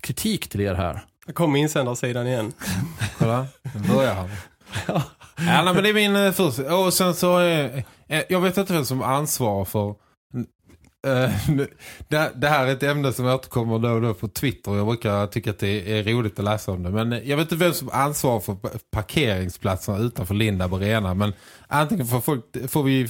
[0.00, 1.00] kritik till er här.
[1.26, 2.52] Jag kom insändarsidan igen.
[3.18, 4.28] Kolla, nu börjar han.
[4.86, 5.02] ja,
[5.36, 6.76] nej, men det är min eh, första.
[6.76, 9.94] Och sen så, eh, eh, jag vet inte vem som ansvarar för...
[11.08, 11.30] Eh,
[12.34, 14.76] det, här är ett ämne som återkommer då och då på Twitter.
[14.76, 16.90] Jag brukar tycka att det är roligt att läsa om det.
[16.90, 18.56] Men eh, jag vet inte vem som ansvarar för
[18.90, 21.14] parkeringsplatserna utanför Lindab Arena.
[21.14, 21.32] Men
[21.66, 23.08] antingen får, folk, får vi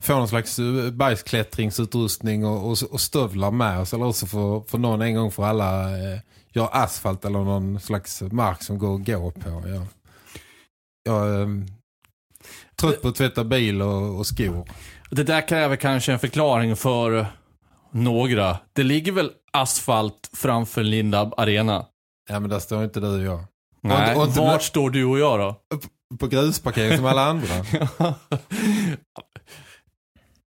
[0.00, 3.94] få någon slags eh, bajsklättringsutrustning och, och, och stövlar med oss.
[3.94, 6.18] Eller också får, får någon en gång för alla eh,
[6.52, 9.62] göra asfalt eller någon slags mark som går att gå på.
[9.66, 9.86] Ja.
[11.02, 11.48] Jag är eh,
[12.76, 14.68] trött på att tvätta bil och, och skor.
[15.10, 17.26] Det där kräver kanske en förklaring för
[17.92, 18.56] några.
[18.72, 21.86] Det ligger väl asfalt framför Lindab Arena?
[22.28, 23.44] Ja, men där står inte du och jag.
[23.82, 25.60] Nej, och inte- vart står du och jag då?
[26.18, 27.54] På grusparkering som alla andra.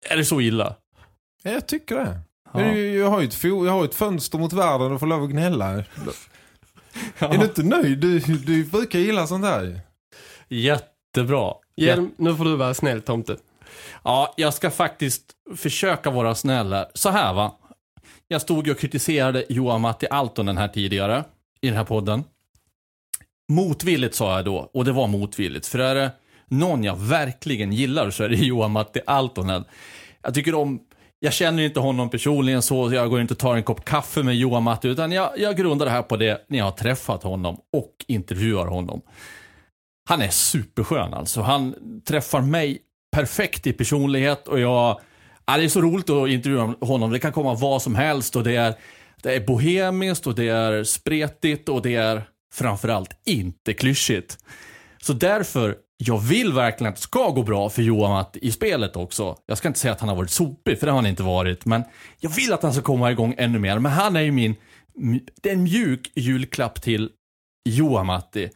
[0.10, 0.76] Är det så illa?
[1.44, 2.20] Ja, jag tycker det.
[2.54, 2.62] Ja.
[2.72, 5.30] Jag, har ju ett, jag har ju ett fönster mot världen och får lov att
[5.30, 5.84] gnälla.
[7.20, 7.98] Är du inte nöjd?
[8.00, 9.82] Du, du brukar gilla sånt där.
[10.48, 11.54] Jättebra.
[11.76, 13.38] Hjelm, nu får du vara snäll tomte.
[14.04, 15.24] Ja, jag ska faktiskt
[15.56, 16.86] försöka vara snäll här.
[16.94, 17.60] Så här va.
[18.28, 21.24] Jag stod ju och kritiserade Johan Matti Altonen här tidigare
[21.62, 22.24] i den här podden.
[23.52, 25.68] Motvilligt sa jag då, och det var motvilligt.
[25.68, 26.12] För är det
[26.48, 29.64] någon jag verkligen gillar så är det Johan Matti Altonen.
[30.22, 30.80] Jag tycker om,
[31.20, 34.36] jag känner inte honom personligen så, jag går inte och tar en kopp kaffe med
[34.36, 37.58] Johan Matti, utan jag, jag grundar det här på det när jag har träffat honom
[37.74, 39.02] och intervjuar honom.
[40.10, 41.42] Han är superskön alltså.
[41.42, 41.76] Han
[42.08, 42.80] träffar mig
[43.14, 45.00] perfekt i personlighet och jag...
[45.46, 47.12] Ja, det är så roligt att intervjua honom.
[47.12, 48.76] Det kan komma vad som helst och det är,
[49.22, 52.24] det är bohemiskt och det är spretigt och det är
[52.54, 54.38] framförallt inte klyschigt.
[55.02, 58.96] Så därför, jag vill verkligen att det ska gå bra för Johan Matt i spelet
[58.96, 59.38] också.
[59.46, 61.66] Jag ska inte säga att han har varit sopig, för det har han inte varit.
[61.66, 61.84] Men
[62.20, 63.80] jag vill att han ska komma igång ännu mer.
[63.80, 64.56] Men han är ju min...
[65.42, 67.10] Det är en mjuk julklapp till
[67.70, 68.50] Johan Matti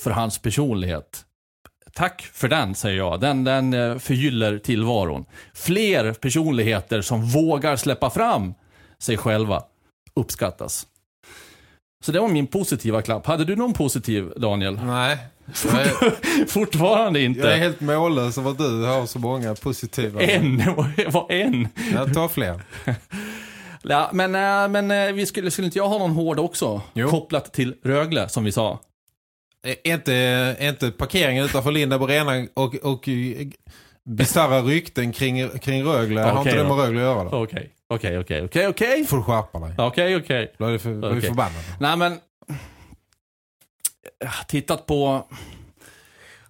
[0.00, 1.25] för hans personlighet.
[1.96, 3.20] Tack för den, säger jag.
[3.20, 5.24] Den, den eh, förgyller tillvaron.
[5.54, 8.54] Fler personligheter som vågar släppa fram
[8.98, 9.62] sig själva
[10.14, 10.86] uppskattas.
[12.04, 13.26] Så det var min positiva klapp.
[13.26, 14.80] Hade du någon positiv, Daniel?
[14.84, 15.18] Nej.
[15.46, 17.40] Är, Fortfarande inte.
[17.40, 20.22] jag är helt mållös över att du har så många positiva.
[20.22, 20.62] En,
[21.08, 21.68] var en.
[21.92, 22.62] Jag tar fler.
[23.88, 26.80] Ja, men äh, men äh, vi skulle, skulle inte jag ha någon hård också?
[26.94, 27.08] Jo.
[27.08, 28.80] Kopplat till Rögle, som vi sa.
[29.66, 30.14] Är inte,
[30.58, 33.46] är inte parkeringen utanför Lindab Arena och, och eh,
[34.04, 36.20] bisarra rykten kring, kring Rögle.
[36.20, 37.42] har Okej inte det med Rögle att göra då?
[37.42, 39.06] Okej, okej, okej, okej, okej.
[39.06, 39.74] får du skärpa dig.
[39.78, 40.54] Okej, okej.
[40.58, 41.28] Då är det för, då är vi Okej.
[41.28, 41.64] förbannade.
[41.80, 42.18] Nej men,
[44.18, 45.26] jag har tittat på,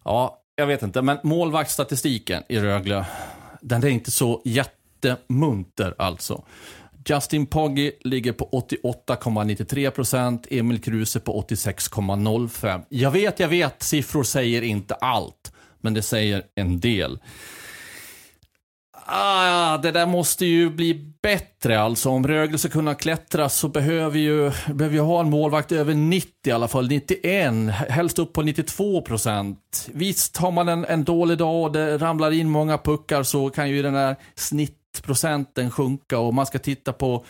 [0.04, 3.06] ja, jag vet inte, men målvaktsstatistiken i Rögle,
[3.60, 6.44] den är inte så jättemunter alltså.
[7.08, 12.84] Justin Pogge ligger på 88,93%, Emil Kruse på 86,05%.
[12.88, 17.18] Jag vet, jag vet, siffror säger inte allt, men det säger en del.
[19.08, 22.10] Ah, det där måste ju bli bättre alltså.
[22.10, 26.30] Om Rögle ska kunna klättra så behöver ju, behöver ju ha en målvakt över 90
[26.46, 26.88] i alla fall.
[26.88, 29.88] 91, helst upp på 92 procent.
[29.92, 33.70] Visst, har man en, en dålig dag och det ramlar in många puckar så kan
[33.70, 34.16] ju den där
[35.00, 37.24] snittprocenten sjunka och man ska titta på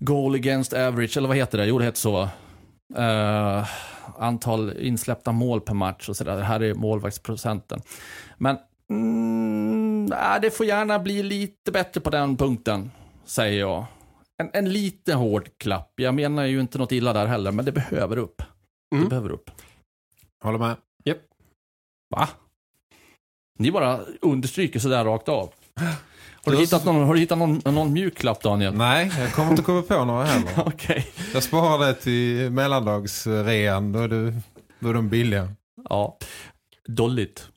[0.00, 1.66] goal against average, eller vad heter det?
[1.66, 2.28] Jo, det heter så.
[2.96, 3.68] Eh,
[4.18, 6.36] antal insläppta mål per match och sådär.
[6.36, 7.80] Det här är målvaktsprocenten.
[8.38, 8.56] Men
[8.90, 12.90] mm, nej, det får gärna bli lite bättre på den punkten,
[13.24, 13.86] säger jag.
[14.42, 15.92] En, en lite hård klapp.
[15.96, 18.38] Jag menar ju inte något illa där heller, men det behöver upp.
[18.90, 19.08] Det Mm.
[19.08, 19.50] behöver upp.
[20.44, 20.76] Håller med.
[22.10, 22.28] Va?
[23.58, 25.52] Ni bara understryker sådär rakt av.
[26.44, 28.74] Har du Du- hittat någon, har du hittat någon, någon mjuk klapp, Daniel?
[28.74, 30.52] Nej, jag kommer inte komma på några heller.
[30.66, 31.06] Okej.
[31.34, 33.92] Jag sparar det till mellandagsrean.
[33.92, 34.34] Då är,
[34.80, 35.48] då är de billiga.
[35.88, 36.18] Ja,
[36.88, 37.48] dolligt.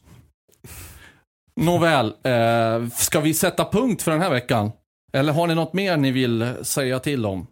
[1.55, 4.71] Nåväl, eh, ska vi sätta punkt för den här veckan?
[5.13, 7.47] Eller har ni något mer ni vill säga till om?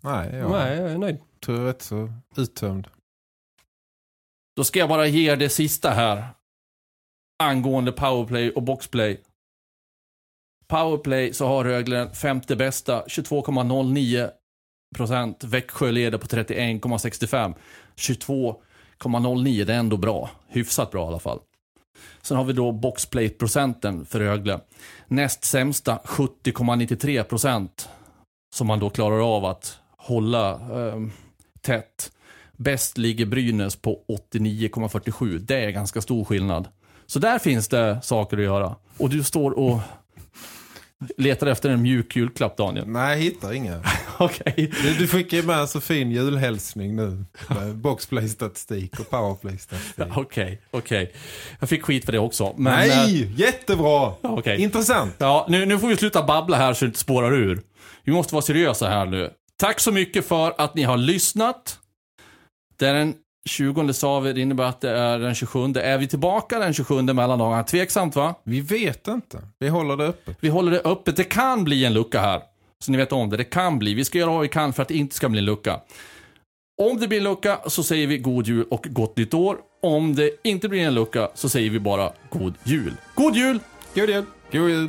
[0.00, 1.18] Nej, jag Nej, jag är nöjd.
[1.44, 2.88] tror jag är rätt så uttömd.
[4.56, 6.24] Då ska jag bara ge er det sista här.
[7.42, 9.20] Angående powerplay och boxplay.
[10.66, 14.30] Powerplay så har Rögle femte bästa, 22,09
[14.94, 15.44] procent.
[15.44, 17.54] Växjö leder på 31,65.
[17.96, 20.30] 22,09, det är ändå bra.
[20.48, 21.38] Hyfsat bra i alla fall.
[22.22, 24.60] Sen har vi då boxplay-procenten för Rögle.
[25.08, 27.88] Näst sämsta 70,93 procent.
[28.54, 31.00] Som man då klarar av att hålla eh,
[31.60, 32.12] tätt.
[32.56, 34.00] Bäst ligger Brynäs på
[34.32, 35.38] 89,47.
[35.38, 36.68] Det är ganska stor skillnad.
[37.06, 38.76] Så där finns det saker att göra.
[38.98, 39.80] Och du står och
[41.16, 42.88] letar efter en mjuk julklapp, Daniel.
[42.88, 43.82] Nej, jag hittar inga.
[44.18, 44.72] Okej.
[44.82, 47.24] Du, du skickar ju med en så fin julhälsning nu.
[47.74, 50.06] Boxplay-statistik och powerplay-statistik.
[50.16, 51.12] Okej, okej.
[51.60, 52.54] Jag fick skit för det också.
[52.56, 54.12] Men, Nej, jättebra!
[54.22, 54.60] okej.
[54.62, 55.14] Intressant.
[55.18, 57.60] Ja, nu, nu får vi sluta babbla här så det inte spårar ur.
[58.04, 59.30] Vi måste vara seriösa här nu.
[59.56, 61.78] Tack så mycket för att ni har lyssnat.
[62.78, 63.14] Det är en
[63.48, 65.58] 20 sa vi, det innebär att det är den 27.
[65.76, 67.62] Är vi tillbaka den 27 mellandagarna?
[67.62, 68.34] Tveksamt va?
[68.44, 69.38] Vi vet inte.
[69.58, 70.36] Vi håller det öppet.
[70.40, 71.16] Vi håller det öppet.
[71.16, 72.42] Det kan bli en lucka här.
[72.84, 73.36] Så ni vet om det.
[73.36, 73.94] Det kan bli.
[73.94, 75.80] Vi ska göra vad vi kan för att det inte ska bli en lucka.
[76.82, 79.56] Om det blir en lucka så säger vi god jul och gott nytt år.
[79.82, 82.94] Om det inte blir en lucka så säger vi bara god jul.
[83.14, 83.58] God jul!
[83.94, 84.24] God jul!
[84.52, 84.88] God jul!